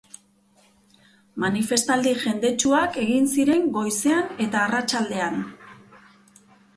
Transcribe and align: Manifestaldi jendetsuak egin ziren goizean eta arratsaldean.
Manifestaldi 1.43 2.13
jendetsuak 2.23 2.97
egin 3.01 3.29
ziren 3.33 3.67
goizean 3.75 4.25
eta 4.47 4.63
arratsaldean. 4.69 5.39